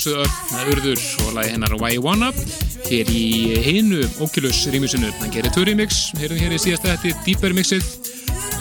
Sjálfsögðu 0.00 0.60
Örn 0.60 0.70
Urður 0.72 1.02
og 1.26 1.34
lagi 1.36 1.52
hennar 1.54 1.74
Why 1.76 1.96
You 1.96 2.04
Wanna 2.04 2.30
hér 2.86 3.10
í 3.12 3.58
hinu 3.60 4.00
Oculus 4.24 4.62
rýmisinu. 4.72 5.10
Hann 5.20 5.32
gerir 5.34 5.52
tvö 5.52 5.66
remix, 5.68 6.08
hér 6.18 6.32
í 6.32 6.60
síðasta 6.60 6.94
þetta 6.94 7.24
Deeper 7.26 7.54
mixið. 7.56 7.84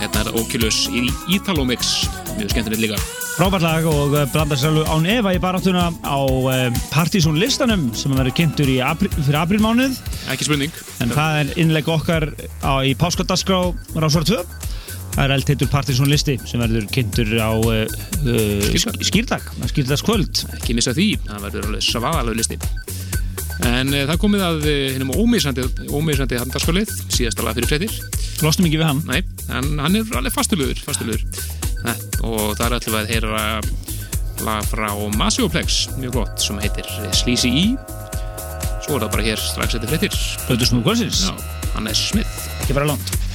Hérna 0.01 0.25
er 0.25 0.35
Oculus 0.39 0.83
í 0.91 1.07
Italo 1.35 1.65
mix, 1.67 2.09
mjög 2.35 2.53
skemmtilegt 2.53 2.83
líka. 2.83 2.99
Frábært 3.39 3.63
lag 3.63 3.87
og 3.87 4.15
eh, 4.19 4.27
blandar 4.33 4.59
sér 4.59 4.73
alveg 4.73 4.91
án 4.91 5.09
efa 5.15 5.31
í 5.31 5.39
baráttuna 5.39 5.85
á 6.03 6.19
uh, 6.19 6.79
Partizón 6.91 7.39
listanum 7.39 7.87
sem 7.95 8.11
verður 8.11 8.35
kynntur 8.35 8.71
apríl, 8.83 9.13
fyrir 9.15 9.39
aprílmánuð 9.39 9.95
Ekki 10.33 10.49
spurning. 10.49 10.79
en 10.99 11.13
það 11.15 11.37
er 11.37 11.53
innlegg 11.63 11.87
okkar 11.87 12.33
á, 12.59 12.83
í 12.83 12.91
Páskadagskrá 12.99 13.61
Rásvara 13.95 14.27
2 14.27 14.58
það 15.19 15.25
er 15.25 15.33
eldheitur 15.35 15.67
Partizón 15.67 16.07
listi 16.07 16.37
sem 16.47 16.61
verður 16.63 16.85
kynntur 16.95 17.31
á 17.43 17.51
uh, 17.51 17.81
uh, 18.23 18.69
skýrdag, 19.03 19.49
skýrdagskvöld 19.67 20.45
Ekki 20.55 20.75
missa 20.77 20.93
því, 20.95 21.09
það 21.25 21.45
verður 21.47 21.67
alveg 21.67 21.83
svagalög 21.83 22.39
listi. 22.39 22.59
En 23.67 23.91
uh, 23.91 24.05
það 24.07 24.21
komið 24.23 24.45
að 24.47 24.63
uh, 24.63 24.77
hinnum 24.95 25.11
ómisandi, 25.19 25.67
ómisandi 25.91 26.39
handarskólið, 26.39 26.95
síðasta 27.11 27.43
lag 27.43 27.59
fyrir 27.59 27.71
fréttir. 27.73 27.99
Lostum 28.45 28.69
ekki 28.69 28.79
við 28.79 28.87
hann 28.87 29.03
Nei, 29.09 29.19
en 29.51 29.71
hann 29.83 29.99
er 29.99 30.17
alveg 30.21 30.35
fastulugur, 30.37 30.79
fastulugur. 30.87 31.25
Og 32.23 32.55
það 32.55 32.65
er 32.69 32.77
alltaf 32.77 32.99
að 33.01 33.11
heyra 33.11 33.45
lag 34.47 34.67
frá 34.71 34.89
Masioplex, 35.19 35.81
mjög 35.99 36.21
gott, 36.21 36.43
sem 36.43 36.59
heitir 36.63 36.87
Sleazy 37.11 37.51
E. 37.51 37.65
Svo 38.85 38.95
er 38.95 39.03
það 39.03 39.15
bara 39.17 39.27
hér 39.27 39.43
strax 39.43 39.75
eftir 39.75 39.91
fréttir. 39.91 40.21
Blöðursnúð 40.47 40.85
kvöldsins, 40.87 41.25
Já, 41.27 41.49
Hannes 41.75 42.07
Smith. 42.13 42.45
ekki 42.63 42.79
vera 42.79 42.93
langt 42.93 43.28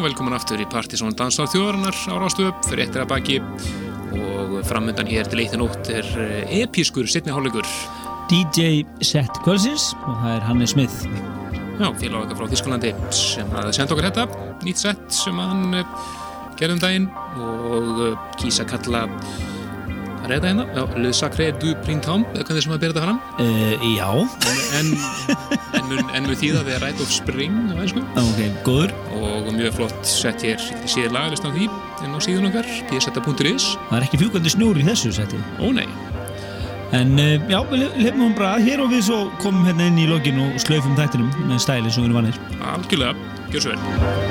Já, 0.00 0.04
velkomin 0.08 0.32
aftur 0.32 0.60
í 0.62 0.64
Partisón 0.70 1.12
Dansar 1.12 1.48
þjóðarinnar 1.52 1.92
á 2.08 2.14
Rástöp, 2.22 2.62
fyrir 2.64 2.86
eftir 2.86 3.02
að 3.02 3.10
baki 3.10 3.34
og 4.16 4.54
framöndan 4.64 5.10
hér 5.10 5.28
til 5.28 5.42
eitt 5.42 5.52
nótt 5.60 5.90
er 5.92 6.08
eh, 6.16 6.54
episkur 6.62 7.04
setni 7.10 7.34
hálfleikur. 7.34 7.68
DJ 8.32 8.86
set 9.04 9.42
kvölsins 9.44 9.90
og 10.06 10.16
það 10.22 10.32
er 10.38 10.46
Hannes 10.48 10.72
Smith. 10.72 11.04
Já, 11.76 11.90
félag 12.00 12.24
okkar 12.30 12.40
frá 12.40 12.48
Þísklandi 12.54 12.94
sem 13.12 13.52
að 13.60 13.70
senda 13.76 13.92
okkur 13.92 14.08
þetta, 14.08 14.26
nýtt 14.64 14.80
sett 14.86 15.04
sem 15.20 15.36
hann 15.44 15.82
eh, 15.82 15.94
gerði 16.56 16.78
um 16.78 16.82
daginn 16.86 17.10
og 17.36 18.04
eh, 18.08 18.18
kýsa 18.40 18.64
kalla 18.72 19.04
að 19.04 20.28
reyða 20.30 20.50
hérna, 20.50 20.64
já, 20.76 20.82
Le 21.00 21.10
Sacré 21.16 21.46
du 21.58 21.70
Printemps, 21.84 22.28
eða 22.36 22.44
hvernig 22.46 22.62
sem 22.64 22.72
að 22.76 22.82
byrja 22.86 22.96
þetta 22.96 23.06
fram 23.08 23.20
Uh, 23.40 23.84
já, 23.96 24.08
en, 24.76 24.90
en, 25.78 25.86
mun- 25.88 26.10
en 26.14 26.26
mun 26.28 26.36
þýða 26.38 26.60
The 26.66 26.76
Rite 26.82 27.00
of 27.02 27.08
Spring 27.10 27.54
á 27.72 27.80
einsku 27.80 28.02
ok, 28.20 28.40
góður. 28.66 28.92
Mjög 29.60 29.76
flott 29.78 30.06
sett 30.08 30.44
hér. 30.46 30.62
Síðan 30.88 31.14
lagalistan 31.18 31.54
því 31.56 31.68
inn 32.06 32.16
á 32.16 32.18
síðun 32.24 32.48
okkar 32.50 32.68
pseta.is, 32.90 33.68
Það 33.90 33.98
er 34.00 34.06
ekki 34.08 34.20
fjúkandi 34.24 34.54
snjúr 34.56 34.80
í 34.80 34.86
þessu 34.88 35.12
seti. 35.14 35.40
ó 35.60 35.68
nei. 35.76 35.86
En 36.96 37.14
uh, 37.22 37.36
já, 37.46 37.60
við 37.70 37.84
lefum 38.02 38.24
hún 38.24 38.34
bara 38.34 38.56
hér 38.58 38.82
og 38.82 38.90
við 38.90 39.04
svo 39.06 39.20
komum 39.44 39.62
hérna 39.68 39.86
inn 39.92 40.00
í 40.02 40.08
lokin 40.10 40.40
og 40.42 40.58
slaufum 40.64 40.96
þættinum 40.98 41.30
með 41.46 41.62
stæli 41.62 41.92
sem 41.92 42.02
við 42.02 42.10
erum 42.10 42.20
vannir. 42.22 42.42
algjörlega, 42.72 43.14
gjör 43.54 43.68
svo 43.68 43.76
vel 43.76 44.29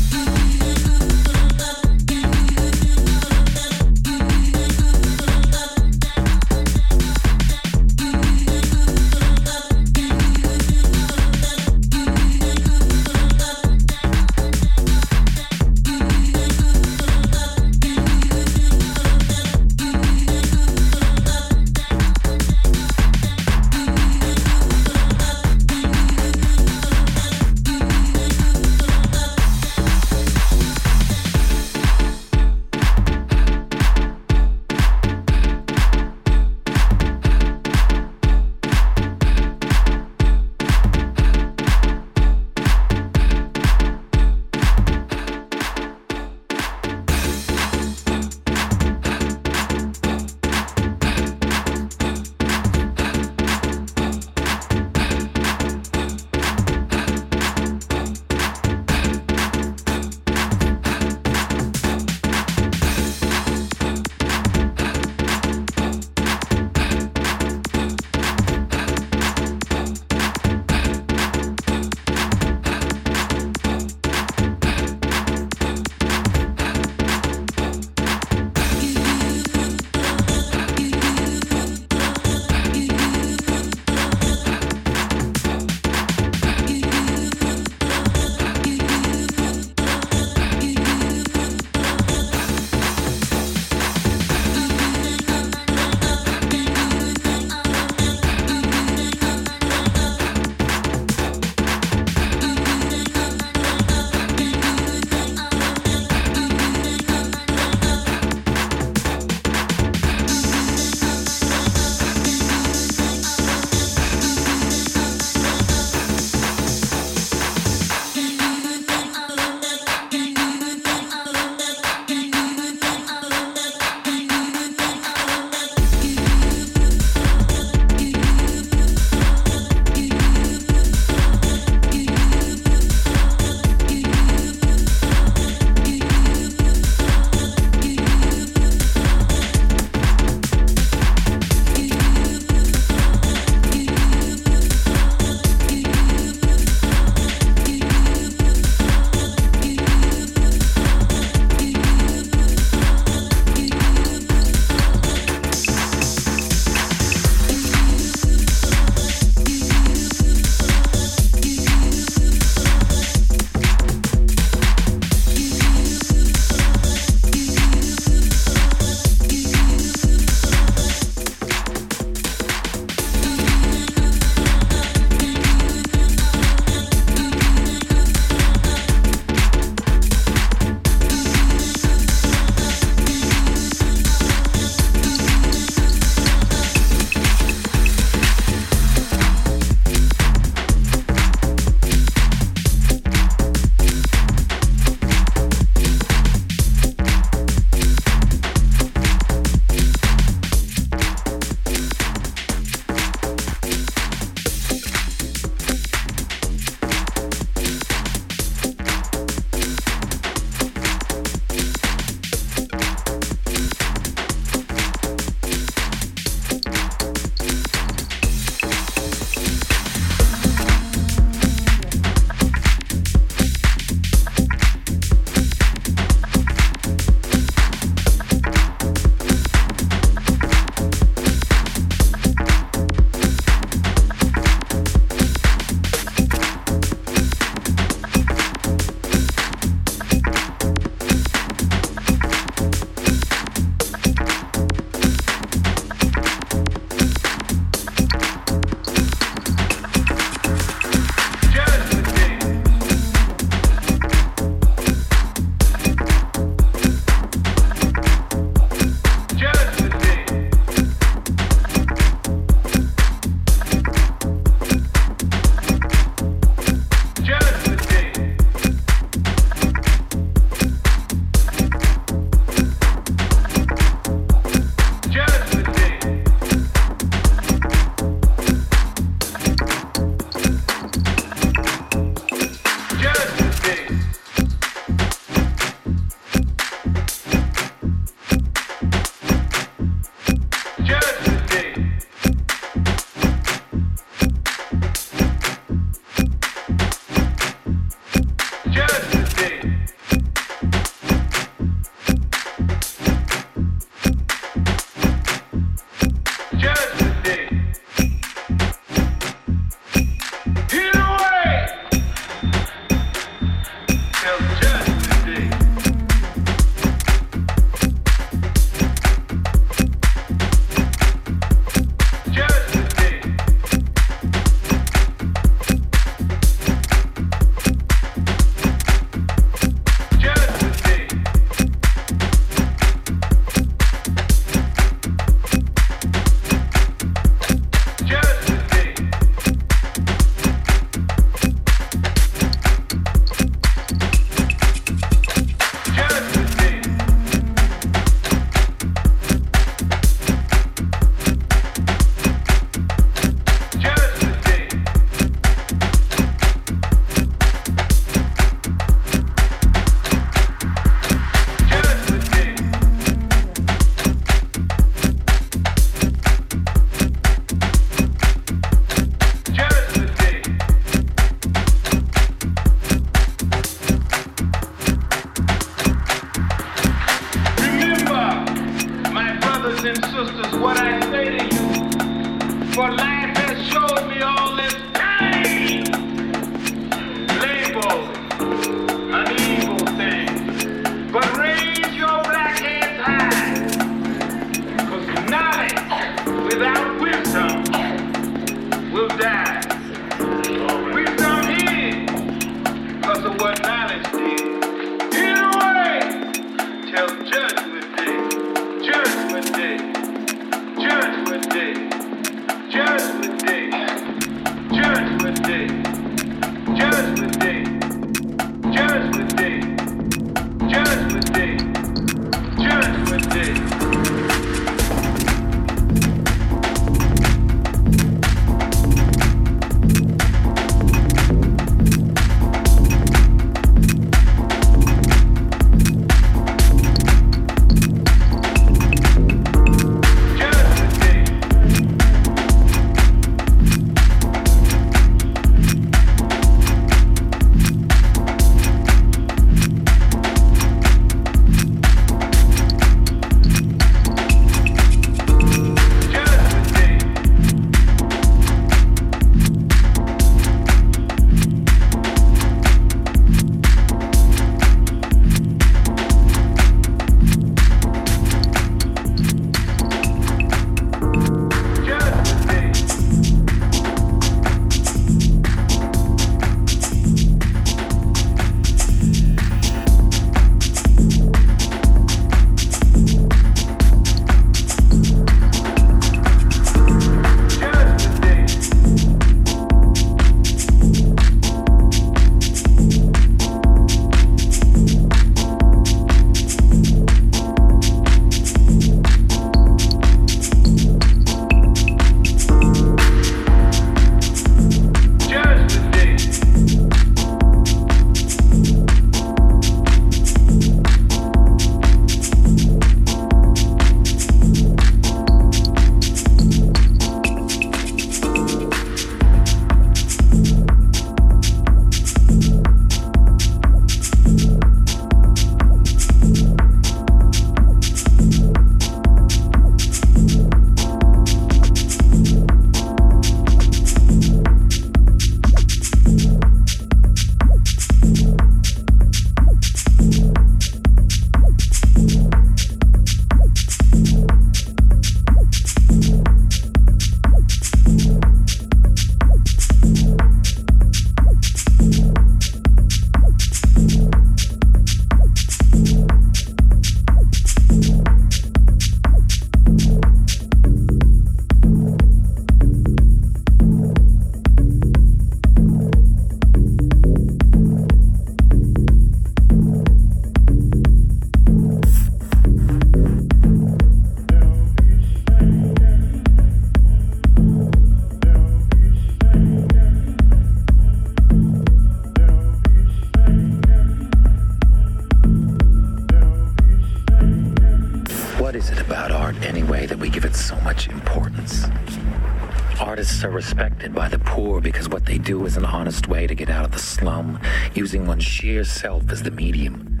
sheer 598.48 598.64
self 598.64 599.12
as 599.12 599.22
the 599.24 599.30
medium. 599.30 600.00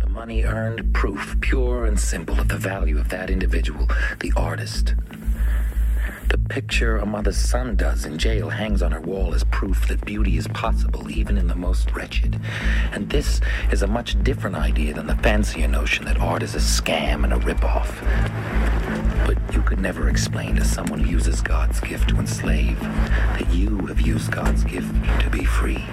The 0.00 0.08
money 0.08 0.42
earned, 0.42 0.92
proof, 0.92 1.36
pure 1.40 1.84
and 1.84 2.00
simple 2.00 2.40
of 2.40 2.48
the 2.48 2.56
value 2.56 2.98
of 2.98 3.08
that 3.10 3.30
individual, 3.30 3.86
the 4.18 4.32
artist. 4.36 4.96
The 6.28 6.38
picture 6.38 6.96
a 6.96 7.06
mother's 7.06 7.36
son 7.36 7.76
does 7.76 8.04
in 8.04 8.18
jail 8.18 8.48
hangs 8.48 8.82
on 8.82 8.90
her 8.90 9.00
wall 9.00 9.32
as 9.32 9.44
proof 9.44 9.86
that 9.86 10.04
beauty 10.04 10.36
is 10.36 10.48
possible 10.48 11.08
even 11.08 11.38
in 11.38 11.46
the 11.46 11.54
most 11.54 11.94
wretched. 11.94 12.40
And 12.90 13.10
this 13.10 13.40
is 13.70 13.82
a 13.82 13.86
much 13.86 14.20
different 14.24 14.56
idea 14.56 14.92
than 14.92 15.06
the 15.06 15.14
fancier 15.18 15.68
notion 15.68 16.04
that 16.06 16.18
art 16.18 16.42
is 16.42 16.56
a 16.56 16.58
scam 16.58 17.22
and 17.22 17.32
a 17.32 17.36
ripoff. 17.36 17.94
But 19.24 19.38
you 19.54 19.62
could 19.62 19.78
never 19.78 20.08
explain 20.08 20.56
to 20.56 20.64
someone 20.64 20.98
who 20.98 21.10
uses 21.12 21.40
God's 21.40 21.78
gift 21.78 22.08
to 22.08 22.16
enslave 22.16 22.80
that 22.80 23.54
you 23.54 23.86
have 23.86 24.00
used 24.00 24.32
God's 24.32 24.64
gift 24.64 24.92
to 25.20 25.30
be 25.30 25.44
free. 25.44 25.84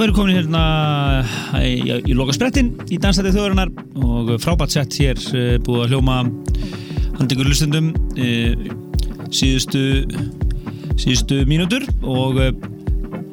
Við 0.00 0.06
erum 0.08 0.16
komin 0.16 0.38
hérna 0.38 0.60
í, 1.60 1.72
í, 1.84 1.96
í 2.08 2.14
loka 2.16 2.32
sprettin 2.32 2.70
í 2.88 2.96
dansæti 3.00 3.34
þjóðarinnar 3.34 3.72
og 4.00 4.30
frábært 4.40 4.72
sett 4.72 4.96
hér 4.96 5.20
eh, 5.36 5.58
búið 5.60 5.84
að 5.84 5.92
hljóma 5.94 6.20
handingur 7.18 7.50
lustendum 7.50 7.90
síðustu 9.30 9.82
síðustu 11.00 11.42
mínútur 11.48 11.84
og 12.00 12.40
eh, 12.40 12.54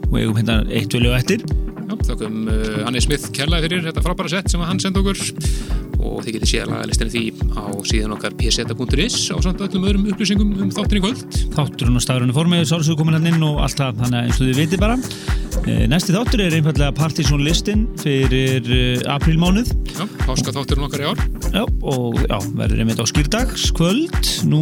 og 0.07 0.19
eigum 0.19 0.38
hérna 0.39 0.61
eitt 0.68 0.91
vilja 0.91 1.14
og 1.14 1.22
eftir 1.22 1.48
þakkum 2.07 2.48
uh, 2.52 2.88
Anni 2.88 3.02
Smith 3.03 3.31
kærlega 3.35 3.68
fyrir 3.68 3.88
þetta 3.88 4.03
frábæra 4.06 4.31
sett 4.31 4.52
sem 4.52 4.64
hann 4.64 4.80
sendi 4.81 5.02
okkur. 5.02 5.19
Og 5.98 6.22
þið 6.23 6.38
getið 6.38 6.52
séð 6.52 6.69
lagalistinni 6.72 7.14
því 7.14 7.23
á 7.57 7.65
síðan 7.89 8.14
okkar 8.15 8.35
pseta.is 8.38 9.18
á 9.34 9.38
samt 9.44 9.64
öllum 9.65 9.88
öðrum 9.89 10.06
upplýsingum 10.14 10.53
um 10.64 10.69
þáttin 10.73 10.99
í 10.99 11.03
kvöld. 11.03 11.39
Þátturinn 11.56 11.99
og 11.99 12.06
stafrunni 12.06 12.35
formið 12.38 12.64
sálsögur 12.69 13.02
komin 13.02 13.18
hann 13.18 13.30
inn 13.31 13.44
og 13.48 13.60
allt 13.65 13.81
það 13.81 14.03
þannig 14.03 14.19
að 14.19 14.30
eins 14.30 14.39
og 14.39 14.45
þið 14.45 14.61
viti 14.61 14.80
bara. 14.81 14.98
Eh, 14.98 15.37
næsti 15.68 16.14
þáttur 16.15 16.41
er 16.44 16.56
einfallega 16.57 16.94
Partisan 16.95 17.41
listin 17.44 17.85
fyrir 18.02 18.68
eh, 18.72 19.02
aprílmánuð. 19.11 19.72
Já, 19.94 20.03
páska 20.23 20.53
þátturinn 20.56 20.85
okkar 20.88 21.03
í 21.03 21.07
ár. 21.10 21.22
Já, 21.52 21.64
og 21.81 22.18
já, 22.23 22.38
verður 22.60 22.84
einmitt 22.84 23.02
á 23.02 23.06
skýrdags 23.10 23.68
kvöld, 23.76 24.18
nú 24.48 24.61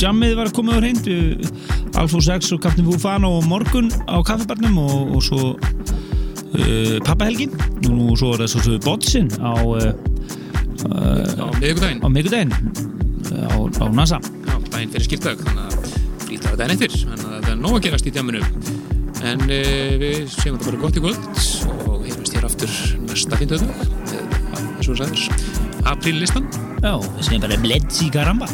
jammið 0.00 0.34
var 0.38 0.50
að 0.50 0.56
koma 0.58 0.76
á 0.76 0.80
hreint 0.80 1.08
Alfons 1.98 2.28
X 2.32 2.52
og 2.56 2.62
Captain 2.64 2.86
Fufano 2.88 3.38
og 3.38 3.48
morgun 3.48 3.90
á 4.08 4.20
kaffibarnum 4.26 4.80
og, 4.82 5.14
og 5.16 5.24
svo 5.24 5.40
uh, 5.54 6.96
pappahelgi 7.06 7.48
nú, 7.86 7.92
nú 7.92 8.16
svo 8.18 8.34
er 8.34 8.44
það 8.44 8.52
svo 8.54 8.64
svo 8.66 8.80
botsin 8.84 9.30
á 9.40 9.52
uh, 9.54 9.90
á 10.88 11.46
miðugdægin 11.58 12.04
á 12.04 12.08
miðgudaginn 12.08 12.52
á, 13.48 13.54
á 13.56 13.84
NASA. 13.92 14.20
Já, 14.48 14.56
daginn 14.72 14.92
fyrir 14.92 15.08
skýrtak 15.08 15.46
þannig 15.46 15.64
að 15.68 15.96
frítag 16.26 16.60
daginn 16.60 16.76
eftir. 16.76 17.00
Þannig 17.04 17.26
að 17.26 17.38
þetta 17.38 17.54
er 17.54 17.64
nóg 17.64 17.78
að 17.78 17.84
gerast 17.88 18.08
í 18.08 18.14
djaminu 18.14 18.44
en 19.28 19.44
uh, 19.44 19.94
við 20.00 20.28
séum 20.32 20.56
þetta 20.56 20.70
bara 20.70 20.82
gott 20.84 20.98
í 20.98 21.04
kvöld 21.04 21.28
og 21.84 22.04
heyrumst 22.06 22.36
hér 22.36 22.48
aftur 22.48 22.76
næsta 23.04 23.40
eins 24.78 24.88
og 24.88 24.94
það 24.94 25.02
sæðis 25.02 25.28
apríllistan. 25.88 26.48
Já, 26.82 26.94
við 26.96 27.24
segjum 27.26 27.44
bara 27.44 27.62
Bledzi 27.64 28.12
Garamba 28.14 28.48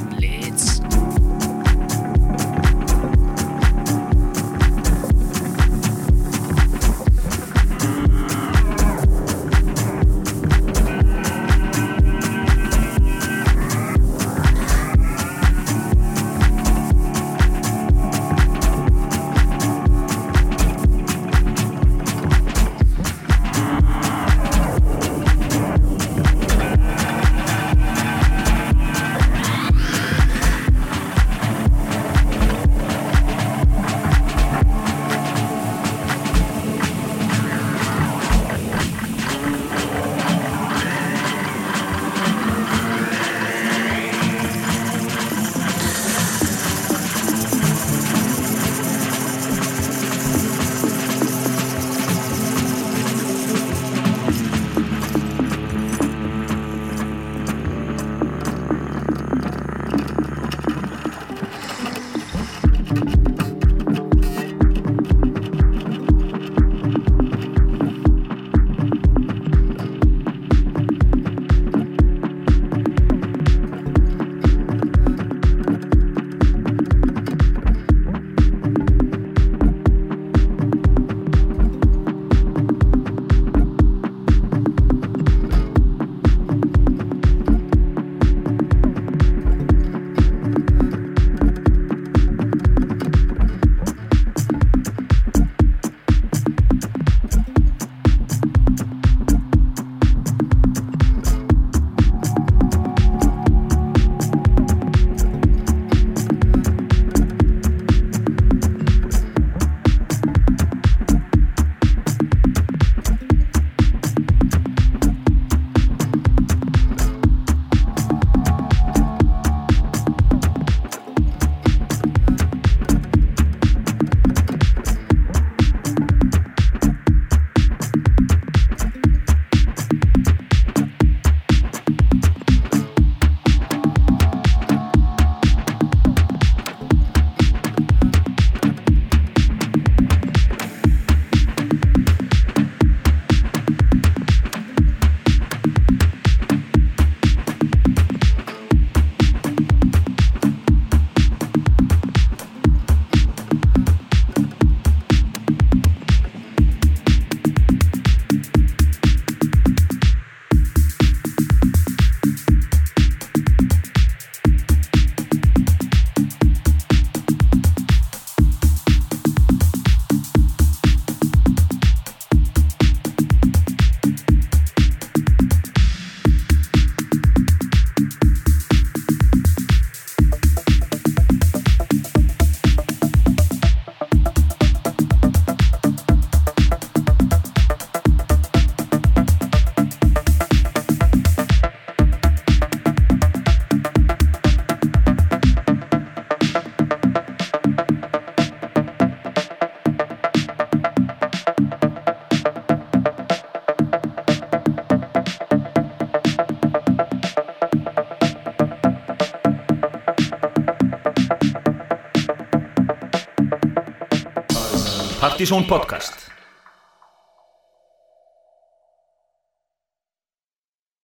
Blitz 215.45 215.51
Partíson 215.51 215.67
podcast 215.67 216.24